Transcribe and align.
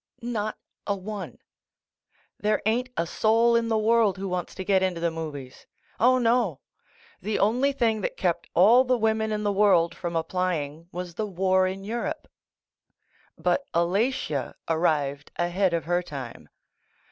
Not 0.23 0.57
a 0.87 0.95
one. 0.95 1.37
There 2.39 2.63
ain't 2.65 2.89
a 2.97 3.05
soul 3.05 3.55
in 3.55 3.67
the 3.67 3.77
world 3.77 4.17
who 4.17 4.27
wants 4.27 4.55
to 4.55 4.63
get 4.63 4.81
into 4.81 4.99
the 4.99 5.11
movies. 5.11 5.67
C)li, 5.99 6.19
no! 6.23 6.59
The 7.21 7.37
only 7.37 7.71
thing 7.71 8.01
that 8.01 8.17
kept 8.17 8.49
all 8.55 8.83
the 8.83 8.97
women 8.97 9.31
in 9.31 9.43
the 9.43 9.51
world 9.51 9.93
from 9.93 10.15
applying 10.15 10.87
was 10.91 11.13
the 11.13 11.27
war 11.27 11.67
in 11.67 11.83
Europe. 11.83 12.27
But 13.37 13.63
Alatia 13.75 14.55
arrived 14.67 15.31
ahead 15.37 15.71
of 15.71 15.85
her 15.85 16.01
time. 16.01 16.49